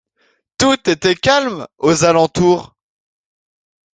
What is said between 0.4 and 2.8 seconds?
Tout était calme aux alentours.